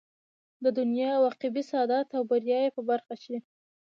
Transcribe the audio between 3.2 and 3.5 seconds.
شي